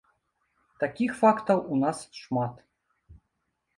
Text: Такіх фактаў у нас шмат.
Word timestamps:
Такіх 0.83 1.11
фактаў 1.21 1.57
у 1.75 1.77
нас 1.85 1.97
шмат. 2.21 2.55